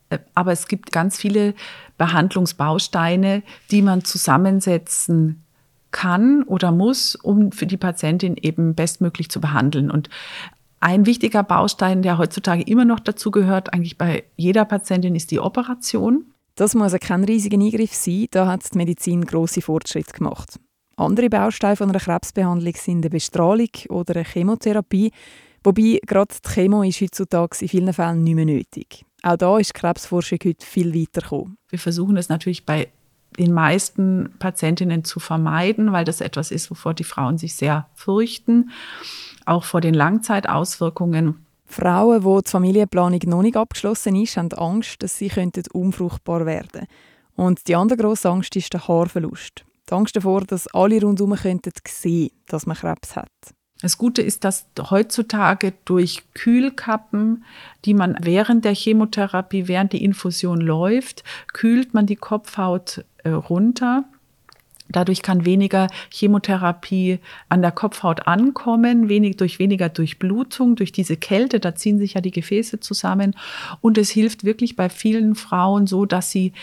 Äh, 0.10 0.20
aber 0.34 0.52
es 0.52 0.68
gibt 0.68 0.92
ganz 0.92 1.18
viele 1.18 1.54
Behandlungsbausteine, 1.98 3.44
die 3.72 3.82
man 3.82 4.04
zusammensetzen 4.04 5.42
kann 5.92 6.44
oder 6.44 6.72
muss, 6.72 7.16
um 7.16 7.52
für 7.52 7.66
die 7.66 7.78
Patientin 7.78 8.36
eben 8.36 8.76
bestmöglich 8.76 9.30
zu 9.30 9.40
behandeln. 9.40 9.90
Und 9.90 10.10
ein 10.82 11.06
wichtiger 11.06 11.42
Baustein, 11.42 12.02
der 12.02 12.18
heutzutage 12.18 12.64
immer 12.64 12.86
noch 12.86 13.00
dazu 13.00 13.32
gehört, 13.32 13.74
eigentlich 13.74 13.98
bei 13.98 14.24
jeder 14.36 14.66
Patientin, 14.66 15.16
ist 15.16 15.32
die 15.32 15.40
Operation. 15.40 16.26
Das 16.56 16.76
muss 16.76 16.94
kein 17.00 17.24
riesiger 17.24 17.58
Eingriff 17.58 17.94
sein, 17.94 18.28
da 18.32 18.48
hat 18.48 18.74
die 18.74 18.78
Medizin 18.78 19.26
große 19.26 19.62
Fortschritte 19.62 20.14
gemacht. 20.14 20.60
Andere 20.98 21.30
Bausteine 21.30 21.76
von 21.76 21.90
einer 21.90 22.00
Krebsbehandlung 22.00 22.74
sind 22.76 23.00
eine 23.00 23.10
Bestrahlung 23.10 23.70
oder 23.90 24.16
eine 24.16 24.24
Chemotherapie, 24.24 25.12
wobei 25.64 26.00
gerade 26.06 26.36
die 26.36 26.50
Chemo 26.50 26.84
ist 26.84 27.02
heutzutage 27.02 27.58
in 27.62 27.68
vielen 27.68 27.94
Fällen 27.94 28.24
nicht 28.24 28.36
mehr 28.36 28.46
nötig. 28.46 29.06
Auch 29.22 29.36
da 29.36 29.58
ist 29.58 29.76
die 29.76 29.80
Krebsforschung 29.80 30.40
heute 30.46 30.66
viel 30.66 30.94
weiter 30.94 31.22
gekommen. 31.22 31.58
Wir 31.70 31.80
versuchen 31.80 32.16
es 32.16 32.30
natürlich 32.30 32.66
bei 32.66 32.88
den 33.38 33.52
meisten 33.52 34.34
Patientinnen 34.40 35.04
zu 35.04 35.20
vermeiden, 35.20 35.92
weil 35.92 36.06
das 36.06 36.22
etwas 36.22 36.52
ist, 36.52 36.72
wovor 36.72 36.94
die 36.94 37.04
Frauen 37.04 37.38
sich 37.38 37.56
sehr 37.56 37.90
fürchten, 37.96 38.70
auch 39.46 39.66
vor 39.66 39.82
den 39.82 39.94
Langzeitauswirkungen. 39.94 41.46
Frauen, 41.66 42.24
wo 42.24 42.40
die 42.40 42.50
Familienplanung 42.50 43.20
noch 43.26 43.42
nicht 43.42 43.58
abgeschlossen 43.58 44.16
ist, 44.16 44.38
haben 44.38 44.54
Angst, 44.54 45.04
dass 45.04 45.18
sie 45.18 45.32
unfruchtbar 45.74 46.46
werden 46.46 46.70
könnten. 46.72 46.88
Und 47.36 47.68
die 47.68 47.76
andere 47.76 47.98
grosse 47.98 48.30
Angst 48.30 48.56
ist 48.56 48.72
der 48.72 48.88
Haarverlust 48.88 49.66
die 49.90 49.94
Angst 49.94 50.16
davor, 50.16 50.42
dass 50.42 50.68
alle 50.68 51.02
rundherum 51.02 51.36
könnten 51.36 51.72
sehen, 51.88 52.32
dass 52.48 52.66
man 52.66 52.76
Krebs 52.76 53.16
hat. 53.16 53.30
Das 53.82 53.98
Gute 53.98 54.22
ist, 54.22 54.46
dass 54.46 54.68
heutzutage 54.90 55.74
durch 55.84 56.24
Kühlkappen, 56.34 57.44
die 57.84 57.94
man 57.94 58.18
während 58.22 58.64
der 58.64 58.74
Chemotherapie, 58.74 59.68
während 59.68 59.92
die 59.94 60.04
Infusion 60.04 60.62
läuft, 60.62 61.24
kühlt 61.52 61.94
man 61.94 62.06
die 62.06 62.16
Kopfhaut 62.16 63.04
äh, 63.24 63.30
runter. 63.30 64.06
Dadurch 64.88 65.22
kann 65.22 65.46
weniger 65.46 65.88
Chemotherapie 66.10 67.20
an 67.50 67.62
der 67.62 67.72
Kopfhaut 67.72 68.28
ankommen, 68.28 69.10
wenig, 69.10 69.38
durch 69.38 69.60
weniger 69.60 69.90
Durchblutung, 69.90 70.76
durch 70.76 70.92
diese 70.92 71.18
Kälte, 71.18 71.60
da 71.60 71.76
ziehen 71.76 71.98
sich 71.98 72.14
ja 72.14 72.22
die 72.22 72.32
Gefäße 72.32 72.80
zusammen. 72.80 73.36
Und 73.82 73.98
es 73.98 74.10
hilft 74.10 74.46
wirklich 74.46 74.76
bei 74.76 74.90
vielen 74.90 75.36
Frauen 75.36 75.86
so, 75.86 76.06
dass 76.06 76.32
sie 76.32 76.54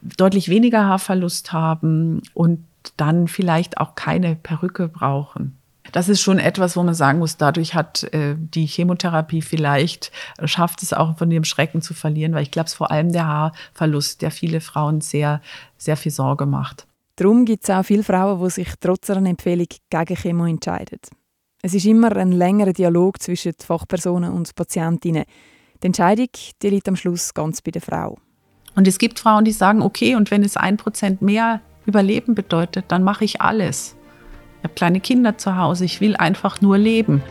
deutlich 0.00 0.48
weniger 0.48 0.84
Haarverlust 0.86 1.52
haben 1.52 2.22
und 2.34 2.64
dann 2.96 3.28
vielleicht 3.28 3.78
auch 3.78 3.94
keine 3.94 4.36
Perücke 4.36 4.88
brauchen. 4.88 5.58
Das 5.90 6.08
ist 6.08 6.20
schon 6.20 6.38
etwas, 6.38 6.76
wo 6.76 6.82
man 6.82 6.94
sagen 6.94 7.18
muss, 7.18 7.36
dadurch 7.36 7.74
hat 7.74 8.04
äh, 8.14 8.36
die 8.38 8.66
Chemotherapie 8.66 9.42
vielleicht, 9.42 10.12
äh, 10.38 10.46
schafft 10.46 10.82
es 10.82 10.92
auch 10.92 11.18
von 11.18 11.28
dem 11.28 11.44
Schrecken 11.44 11.82
zu 11.82 11.92
verlieren, 11.92 12.32
weil 12.34 12.44
ich 12.44 12.50
glaube, 12.50 12.66
es 12.66 12.72
ist 12.72 12.78
vor 12.78 12.90
allem 12.90 13.12
der 13.12 13.26
Haarverlust, 13.26 14.22
der 14.22 14.30
viele 14.30 14.60
Frauen 14.60 15.00
sehr, 15.00 15.42
sehr 15.76 15.96
viel 15.96 16.12
Sorge 16.12 16.46
macht. 16.46 16.86
Darum 17.16 17.44
gibt 17.44 17.64
es 17.64 17.70
auch 17.70 17.82
viele 17.82 18.04
Frauen, 18.04 18.42
die 18.42 18.50
sich 18.50 18.68
trotz 18.80 19.10
einer 19.10 19.28
Empfehlung 19.28 19.66
gegen 19.90 20.16
Chemo 20.16 20.46
entscheiden. 20.46 21.00
Es 21.62 21.74
ist 21.74 21.84
immer 21.84 22.16
ein 22.16 22.32
längerer 22.32 22.72
Dialog 22.72 23.20
zwischen 23.20 23.52
den 23.52 23.64
Fachpersonen 23.64 24.32
und 24.32 24.54
Patientinnen. 24.54 25.24
Die 25.82 25.86
Entscheidung 25.86 26.28
die 26.62 26.68
liegt 26.70 26.88
am 26.88 26.96
Schluss 26.96 27.34
ganz 27.34 27.60
bei 27.60 27.70
der 27.70 27.82
Frau. 27.82 28.18
Und 28.74 28.88
es 28.88 28.98
gibt 28.98 29.18
Frauen, 29.18 29.44
die 29.44 29.52
sagen, 29.52 29.82
okay, 29.82 30.16
und 30.16 30.30
wenn 30.30 30.42
es 30.42 30.56
ein 30.56 30.76
Prozent 30.76 31.22
mehr 31.22 31.60
Überleben 31.86 32.34
bedeutet, 32.34 32.86
dann 32.88 33.02
mache 33.02 33.24
ich 33.24 33.40
alles. 33.40 33.96
Ich 34.58 34.64
habe 34.64 34.74
kleine 34.74 35.00
Kinder 35.00 35.36
zu 35.38 35.56
Hause, 35.56 35.84
ich 35.84 36.00
will 36.00 36.14
einfach 36.16 36.60
nur 36.60 36.78
leben. 36.78 37.22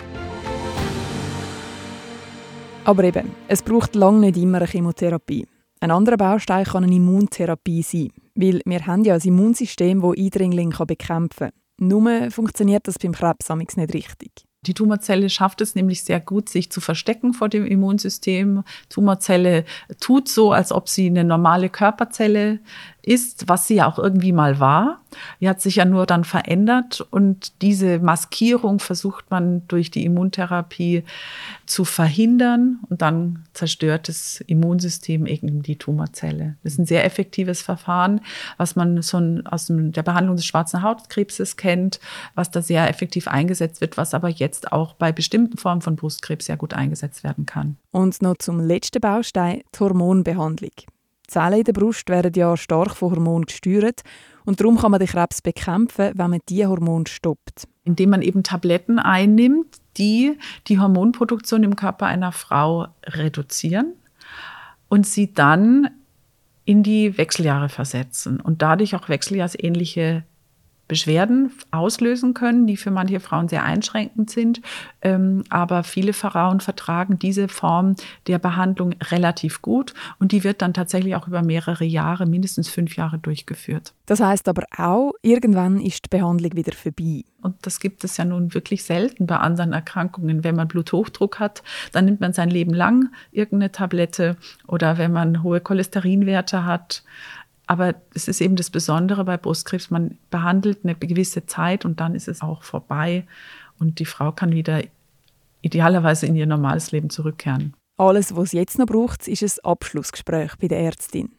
Aber 2.84 3.04
eben, 3.04 3.32
es 3.48 3.62
braucht 3.62 3.96
lange 3.96 4.20
nicht 4.20 4.38
immer 4.38 4.58
eine 4.58 4.68
Chemotherapie. 4.68 5.48
Ein 5.80 5.92
anderer 5.92 6.18
Baustein 6.18 6.66
kann 6.66 6.84
eine 6.84 6.96
Immuntherapie 6.96 7.82
sein, 7.84 8.10
weil 8.36 8.62
wir 8.66 8.86
haben 8.86 9.04
ja 9.04 9.16
ein 9.16 9.22
Immunsystem, 9.22 10.02
das 10.02 10.18
Eindringlinge 10.18 10.86
bekämpfen 10.86 11.50
kann. 11.50 11.88
Nur 11.88 12.30
funktioniert 12.30 12.88
das 12.88 13.00
beim 13.00 13.14
Krebs 13.14 13.50
nicht 13.50 13.94
richtig. 13.94 14.32
Die 14.68 14.76
Tumorzelle 14.76 15.28
schafft 15.32 15.62
es 15.62 15.74
nämlich 15.74 16.04
sehr 16.04 16.20
gut, 16.20 16.48
sich 16.48 16.72
zu 16.72 16.82
verstecken 16.82 17.34
vor 17.34 17.50
dem 17.50 17.66
Immunsystem. 17.66 18.64
Tumorzelle 18.90 19.66
tut 20.00 20.30
so, 20.30 20.52
als 20.52 20.72
ob 20.72 20.88
sie 20.88 21.08
eine 21.08 21.24
normale 21.24 21.70
Körperzelle 21.70 22.60
ist, 23.04 23.48
was 23.48 23.68
sie 23.68 23.76
ja 23.76 23.88
auch 23.88 23.98
irgendwie 23.98 24.32
mal 24.32 24.60
war. 24.60 25.02
Die 25.42 25.50
hat 25.50 25.62
sich 25.62 25.78
ja 25.78 25.86
nur 25.86 26.06
dann 26.06 26.24
verändert 26.24 27.06
und 27.10 27.62
diese 27.62 28.00
Maskierung 28.00 28.80
versucht 28.80 29.30
man 29.30 29.68
durch 29.68 29.92
die 29.92 30.06
Immuntherapie 30.06 31.04
zu 31.66 31.84
verhindern 31.84 32.80
und 32.90 33.02
dann 33.02 33.44
zerstört 33.54 34.08
das 34.08 34.42
Immunsystem 34.48 35.26
eben 35.26 35.64
die 35.64 35.78
Tumorzelle. 35.78 36.56
Das 36.64 36.74
ist 36.74 36.80
ein 36.80 36.86
sehr 36.86 37.04
effektives 37.06 37.62
Verfahren, 37.62 38.22
was 38.58 38.76
man 38.76 39.02
so 39.02 39.20
aus 39.46 39.68
der 39.70 40.04
Behandlung 40.04 40.36
des 40.36 40.46
schwarzen 40.46 40.82
Hautkrebses 40.82 41.58
kennt, 41.58 42.00
was 42.36 42.52
da 42.52 42.62
sehr 42.62 42.90
effektiv 42.90 43.28
eingesetzt 43.28 43.82
wird, 43.82 43.98
was 43.98 44.14
aber 44.14 44.30
jetzt 44.30 44.72
auch 44.72 44.94
bei 44.94 45.12
bestimmten 45.12 45.58
Formen 45.58 45.82
von 45.82 45.96
Brustkrebs 45.96 46.46
sehr 46.46 46.58
gut 46.58 46.74
eingesetzt 46.74 47.24
werden 47.24 47.46
kann. 47.46 47.78
Und 47.92 48.22
noch 48.22 48.38
zum 48.38 48.60
letzten 48.60 49.02
Baustein, 49.02 49.62
die 49.76 49.80
Hormonbehandlung. 49.80 50.72
Zellen 51.32 51.60
in 51.60 51.64
der 51.64 51.74
Brust 51.74 52.10
werden 52.10 52.34
ja 52.36 52.58
stark 52.58 52.96
von 52.96 53.12
Hormonen 53.12 53.46
gesteuert 53.46 54.02
und 54.44 54.60
darum 54.60 54.78
kann 54.78 54.92
man 54.92 55.00
den 55.00 55.08
Krebs 55.08 55.42
bekämpfen, 55.42 56.12
wenn 56.16 56.30
man 56.30 56.40
diese 56.50 56.68
Hormone 56.68 57.06
stoppt. 57.08 57.68
Indem 57.84 58.10
man 58.10 58.22
eben 58.22 58.44
Tabletten 58.44 59.00
einnimmt, 59.00 59.78
die 59.98 60.38
die 60.68 60.80
Hormonproduktion 60.80 61.64
im 61.64 61.76
Körper 61.76 62.06
einer 62.06 62.32
Frau 62.32 62.88
reduzieren 63.06 63.94
und 64.90 65.08
sie 65.08 65.34
dann 65.34 65.90
in 66.66 66.84
die 66.84 67.18
Wechseljahre 67.18 67.70
versetzen 67.70 68.40
und 68.40 68.62
dadurch 68.62 68.96
auch 68.96 69.10
wechseljahrsähnliche 69.10 70.24
Beschwerden 70.92 71.54
auslösen 71.72 72.34
können, 72.34 72.68
die 72.68 72.76
für 72.76 72.92
manche 72.92 73.22
Frauen 73.22 73.48
sehr 73.48 73.64
einschränkend 73.64 74.30
sind. 74.30 74.62
Ähm, 75.02 75.46
aber 75.48 75.86
viele 75.86 76.12
Frauen 76.12 76.60
vertragen 76.60 77.18
diese 77.18 77.48
Form 77.48 77.96
der 78.28 78.40
Behandlung 78.40 78.96
relativ 79.10 79.62
gut 79.62 79.94
und 80.20 80.34
die 80.34 80.44
wird 80.44 80.62
dann 80.62 80.74
tatsächlich 80.74 81.16
auch 81.16 81.30
über 81.30 81.44
mehrere 81.44 81.86
Jahre, 81.86 82.26
mindestens 82.26 82.68
fünf 82.68 82.98
Jahre 82.98 83.20
durchgeführt. 83.20 83.94
Das 84.06 84.20
heißt 84.20 84.50
aber 84.50 84.66
auch, 84.76 85.14
irgendwann 85.22 85.80
ist 85.80 86.04
die 86.04 86.10
Behandlung 86.10 86.58
wieder 86.58 86.74
vorbei. 86.74 87.24
Und 87.42 87.56
das 87.62 87.80
gibt 87.80 88.04
es 88.04 88.18
ja 88.18 88.26
nun 88.26 88.54
wirklich 88.54 88.84
selten 88.84 89.26
bei 89.26 89.38
anderen 89.38 89.72
Erkrankungen. 89.72 90.44
Wenn 90.44 90.56
man 90.56 90.68
Bluthochdruck 90.68 91.40
hat, 91.40 91.64
dann 91.94 92.04
nimmt 92.04 92.20
man 92.20 92.34
sein 92.34 92.50
Leben 92.50 92.74
lang 92.74 93.14
irgendeine 93.32 93.72
Tablette 93.72 94.36
oder 94.68 94.98
wenn 94.98 95.14
man 95.14 95.42
hohe 95.42 95.62
Cholesterinwerte 95.62 96.66
hat, 96.66 97.04
aber 97.72 97.96
es 98.14 98.28
ist 98.28 98.42
eben 98.42 98.58
das 98.58 98.70
Besondere 98.70 99.24
bei 99.24 99.38
Brustkrebs, 99.38 99.92
man 99.92 100.18
behandelt 100.30 100.80
eine 100.84 100.94
gewisse 100.94 101.46
Zeit 101.46 101.86
und 101.86 102.02
dann 102.02 102.16
ist 102.16 102.28
es 102.28 102.42
auch 102.42 102.64
vorbei 102.64 103.26
und 103.80 104.00
die 104.00 104.06
Frau 104.06 104.34
kann 104.34 104.52
wieder 104.52 104.82
idealerweise 105.62 106.26
in 106.26 106.36
ihr 106.36 106.48
normales 106.48 106.92
Leben 106.92 107.10
zurückkehren. 107.10 107.74
Alles, 107.98 108.36
was 108.36 108.48
es 108.48 108.52
jetzt 108.52 108.78
noch 108.78 108.88
braucht, 108.88 109.26
ist 109.26 109.42
ein 109.42 109.72
Abschlussgespräch 109.72 110.58
bei 110.60 110.68
der 110.68 110.82
Ärztin. 110.82 111.30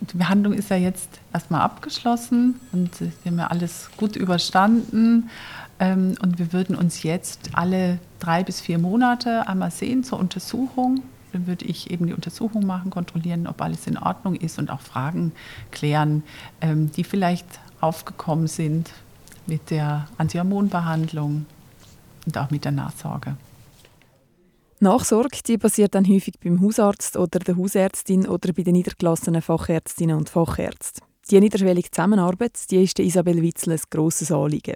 die 0.00 0.16
Behandlung 0.16 0.54
ist 0.54 0.70
ja 0.70 0.76
jetzt 0.76 1.20
erstmal 1.32 1.60
abgeschlossen 1.60 2.58
und 2.72 3.00
wir 3.00 3.10
haben 3.26 3.38
ja 3.38 3.46
alles 3.48 3.90
gut 3.96 4.16
überstanden. 4.16 5.28
Ähm, 5.78 6.16
und 6.22 6.38
wir 6.38 6.52
würden 6.52 6.74
uns 6.74 7.02
jetzt 7.02 7.50
alle 7.52 7.98
drei 8.18 8.42
bis 8.42 8.60
vier 8.60 8.78
Monate 8.78 9.46
einmal 9.46 9.70
sehen 9.70 10.02
zur 10.02 10.18
Untersuchung. 10.18 11.02
Würde 11.46 11.64
ich 11.64 11.90
eben 11.90 12.06
die 12.06 12.14
Untersuchung 12.14 12.66
machen, 12.66 12.90
kontrollieren, 12.90 13.46
ob 13.46 13.60
alles 13.60 13.86
in 13.86 13.98
Ordnung 13.98 14.34
ist 14.34 14.58
und 14.58 14.70
auch 14.70 14.80
Fragen 14.80 15.32
klären, 15.70 16.22
ähm, 16.60 16.90
die 16.92 17.04
vielleicht 17.04 17.46
aufgekommen 17.80 18.46
sind 18.46 18.90
mit 19.46 19.70
der 19.70 20.08
Antihormonbehandlung 20.18 21.46
und 22.26 22.38
auch 22.38 22.50
mit 22.50 22.64
der 22.64 22.72
Nachsorge. 22.72 23.36
Nachsorge 24.80 25.38
die 25.46 25.58
passiert 25.58 25.94
dann 25.94 26.06
häufig 26.06 26.34
beim 26.42 26.60
Hausarzt 26.60 27.16
oder 27.16 27.38
der 27.38 27.56
Hausärztin 27.56 28.26
oder 28.26 28.52
bei 28.52 28.62
den 28.62 28.74
niedergelassenen 28.74 29.40
Fachärztinnen 29.40 30.16
und 30.16 30.28
Fachärzten. 30.28 31.04
Die 31.30 31.40
niederschwellige 31.40 31.90
Zusammenarbeit 31.90 32.70
die 32.70 32.82
ist 32.82 32.98
der 32.98 33.06
Isabel 33.06 33.40
Witzel 33.42 33.72
ein 33.72 33.80
grosses 33.90 34.30
Anliegen. 34.30 34.74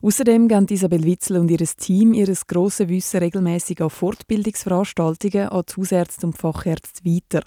Außerdem 0.00 0.46
geben 0.46 0.66
Isabel 0.70 1.02
Witzel 1.02 1.38
und 1.38 1.50
ihr 1.50 1.58
Team 1.58 2.14
ihr 2.14 2.32
grosses 2.46 2.88
Wissen 2.88 3.18
regelmäßig 3.18 3.80
an 3.80 3.90
Fortbildungsveranstaltungen 3.90 5.48
an 5.48 5.64
die 5.68 5.80
Hausärzte 5.80 6.26
und 6.26 6.38
Fachärzte 6.38 7.04
weiter. 7.04 7.42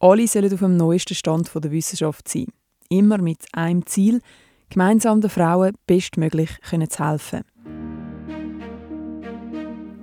Alle 0.00 0.26
sollen 0.26 0.52
auf 0.52 0.58
dem 0.58 0.76
neuesten 0.76 1.14
Stand 1.14 1.52
der 1.54 1.70
Wissenschaft 1.70 2.26
sein. 2.26 2.48
Immer 2.88 3.18
mit 3.18 3.44
einem 3.52 3.86
Ziel, 3.86 4.20
gemeinsam 4.70 5.20
den 5.20 5.30
Frauen 5.30 5.76
bestmöglich 5.86 6.50
zu 6.68 7.08
helfen. 7.08 7.42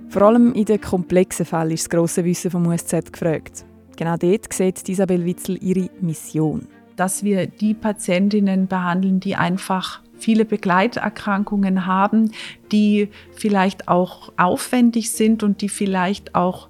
Vor 0.08 0.22
allem 0.22 0.54
in 0.54 0.64
den 0.64 0.80
komplexen 0.80 1.44
Fällen 1.44 1.72
ist 1.72 1.84
das 1.84 1.90
grosse 1.90 2.24
Wissen 2.24 2.50
vom 2.50 2.66
USZ 2.66 3.12
gefragt. 3.12 3.66
Genau 3.96 4.16
dort 4.16 4.50
sieht 4.52 4.88
Isabel 4.88 5.26
Witzel 5.26 5.62
ihre 5.62 5.90
Mission. 6.00 6.66
Dass 6.96 7.22
wir 7.22 7.46
die 7.46 7.74
Patientinnen 7.74 8.66
behandeln, 8.66 9.20
die 9.20 9.36
einfach 9.36 10.02
viele 10.22 10.44
Begleiterkrankungen 10.44 11.86
haben, 11.86 12.32
die 12.70 13.08
vielleicht 13.32 13.88
auch 13.88 14.32
aufwendig 14.36 15.10
sind 15.10 15.42
und 15.42 15.60
die 15.60 15.68
vielleicht 15.68 16.34
auch 16.34 16.68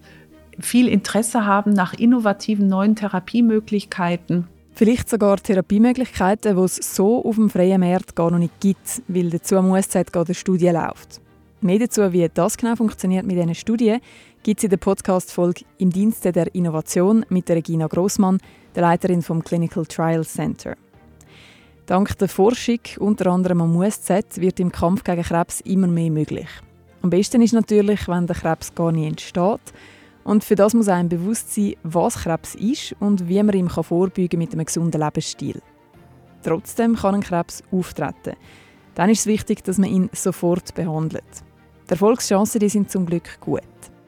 viel 0.58 0.88
Interesse 0.88 1.46
haben 1.46 1.72
nach 1.72 1.94
innovativen 1.94 2.68
neuen 2.68 2.96
Therapiemöglichkeiten. 2.96 4.48
Vielleicht 4.74 5.10
sogar 5.10 5.36
Therapiemöglichkeiten, 5.36 6.56
die 6.56 6.62
es 6.62 6.76
so 6.76 7.24
auf 7.24 7.36
dem 7.36 7.50
freien 7.50 7.80
Markt 7.80 8.16
gar 8.16 8.30
noch 8.30 8.38
nicht 8.38 8.58
gibt, 8.60 9.02
weil 9.06 9.28
dazu 9.30 9.56
am 9.56 9.70
USZ 9.70 10.12
gerade 10.12 10.28
eine 10.28 10.34
Studie 10.34 10.68
läuft. 10.68 11.20
Mehr 11.60 11.78
dazu, 11.78 12.12
wie 12.12 12.28
das 12.32 12.56
genau 12.56 12.74
funktioniert 12.74 13.26
mit 13.26 13.36
diesen 13.36 13.54
Studien, 13.54 14.00
gibt 14.42 14.60
es 14.60 14.64
in 14.64 14.70
der 14.70 14.78
Podcast-Folge 14.78 15.64
«Im 15.78 15.90
Dienste 15.90 16.32
der 16.32 16.52
Innovation» 16.54 17.24
mit 17.28 17.48
Regina 17.50 17.86
Grossmann, 17.86 18.38
der 18.74 18.82
Leiterin 18.82 19.22
vom 19.22 19.44
Clinical 19.44 19.86
Trials 19.86 20.32
Center. 20.32 20.74
Dank 21.86 22.16
der 22.18 22.28
Forschung, 22.28 22.78
unter 23.00 23.26
anderem 23.26 23.60
am 23.60 23.76
USZ, 23.76 24.40
wird 24.40 24.60
im 24.60 24.70
Kampf 24.70 25.02
gegen 25.02 25.22
Krebs 25.22 25.60
immer 25.62 25.88
mehr 25.88 26.12
möglich. 26.12 26.48
Am 27.02 27.10
besten 27.10 27.42
ist 27.42 27.54
natürlich, 27.54 28.06
wenn 28.06 28.28
der 28.28 28.36
Krebs 28.36 28.72
gar 28.72 28.92
nicht 28.92 29.08
entsteht. 29.08 29.72
Und 30.22 30.44
für 30.44 30.54
das 30.54 30.74
muss 30.74 30.86
einem 30.86 31.08
bewusst 31.08 31.52
sein, 31.52 31.74
was 31.82 32.22
Krebs 32.22 32.54
ist 32.54 32.94
und 33.00 33.28
wie 33.28 33.42
man 33.42 33.56
ihm 33.56 33.68
vorbeugen 33.68 34.28
kann 34.28 34.38
mit 34.38 34.52
einem 34.52 34.64
gesunden 34.64 35.00
Lebensstil. 35.00 35.60
Trotzdem 36.44 36.94
kann 36.94 37.16
ein 37.16 37.22
Krebs 37.22 37.64
auftreten. 37.72 38.36
Dann 38.94 39.10
ist 39.10 39.20
es 39.20 39.26
wichtig, 39.26 39.64
dass 39.64 39.78
man 39.78 39.90
ihn 39.90 40.10
sofort 40.12 40.74
behandelt. 40.74 41.24
Die 41.88 41.92
Erfolgschancen 41.92 42.60
die 42.60 42.68
sind 42.68 42.90
zum 42.92 43.06
Glück 43.06 43.40
gut. 43.40 43.62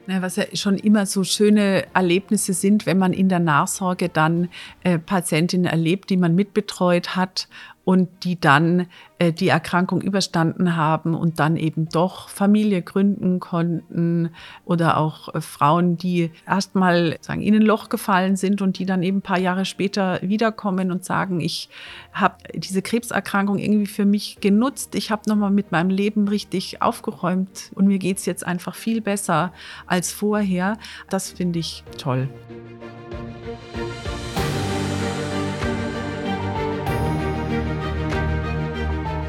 Was 0.07 0.35
ja 0.35 0.43
schon 0.53 0.77
immer 0.77 1.05
so 1.05 1.23
schöne 1.23 1.85
Erlebnisse 1.93 2.53
sind, 2.53 2.85
wenn 2.85 2.97
man 2.97 3.13
in 3.13 3.29
der 3.29 3.39
Nachsorge 3.39 4.09
dann 4.09 4.49
äh, 4.83 4.99
Patientinnen 4.99 5.65
erlebt, 5.65 6.09
die 6.09 6.17
man 6.17 6.35
mitbetreut 6.35 7.15
hat 7.15 7.47
und 7.85 8.09
die 8.23 8.39
dann 8.39 8.87
äh, 9.19 9.31
die 9.31 9.47
Erkrankung 9.47 10.01
überstanden 10.01 10.75
haben 10.75 11.13
und 11.13 11.39
dann 11.39 11.55
eben 11.55 11.87
doch 11.87 12.27
Familie 12.27 12.81
gründen 12.81 13.39
konnten 13.39 14.31
oder 14.65 14.97
auch 14.97 15.33
äh, 15.33 15.39
Frauen, 15.39 15.95
die 15.95 16.31
erstmal 16.47 17.17
sagen, 17.21 17.41
in 17.41 17.55
ein 17.55 17.61
Loch 17.61 17.89
gefallen 17.89 18.35
sind 18.35 18.61
und 18.61 18.79
die 18.79 18.85
dann 18.85 19.03
eben 19.03 19.19
ein 19.19 19.21
paar 19.21 19.39
Jahre 19.39 19.65
später 19.65 20.19
wiederkommen 20.21 20.91
und 20.91 21.05
sagen, 21.05 21.39
ich 21.39 21.69
habe 22.11 22.35
diese 22.55 22.81
Krebserkrankung 22.81 23.59
irgendwie 23.59 23.85
für 23.85 24.05
mich 24.05 24.39
genutzt, 24.41 24.95
ich 24.95 25.11
habe 25.11 25.29
nochmal 25.29 25.51
mit 25.51 25.71
meinem 25.71 25.91
Leben 25.91 26.27
richtig 26.27 26.81
aufgeräumt 26.81 27.71
und 27.75 27.85
mir 27.87 27.99
geht 27.99 28.17
es 28.17 28.25
jetzt 28.25 28.45
einfach 28.45 28.73
viel 28.73 28.99
besser 28.99 29.53
als 29.85 30.11
vorher. 30.11 30.77
Das 31.09 31.31
finde 31.31 31.59
ich 31.59 31.83
toll. 31.99 32.27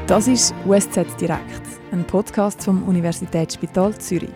Das 0.07 0.27
ist 0.29 0.55
USZ 0.65 1.19
Direkt, 1.19 1.63
ein 1.91 2.07
Podcast 2.07 2.63
vom 2.63 2.81
Universitätsspital 2.83 3.93
Zürich. 3.97 4.29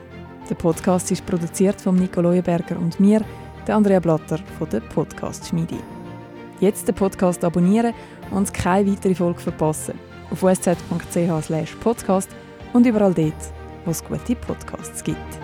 Der 0.49 0.55
Podcast 0.55 1.09
ist 1.11 1.25
produziert 1.25 1.79
von 1.79 1.95
Nico 1.95 2.19
Leuenberger 2.19 2.77
und 2.77 2.99
mir, 2.99 3.23
der 3.65 3.77
Andrea 3.77 4.01
Blatter 4.01 4.39
von 4.59 4.69
der 4.69 4.81
Podcast 4.81 5.47
Schmiede. 5.47 5.77
Jetzt 6.59 6.89
den 6.89 6.95
Podcast 6.95 7.41
abonnieren 7.45 7.93
und 8.31 8.53
keine 8.53 8.91
weitere 8.91 9.15
Folge 9.15 9.39
verpassen. 9.39 9.97
Auf 10.29 10.43
usz.ch/podcast 10.43 12.29
und 12.73 12.85
überall 12.85 13.13
dort, 13.13 13.33
wo 13.85 13.91
es 13.91 14.03
gute 14.03 14.35
Podcasts 14.35 15.01
gibt. 15.01 15.40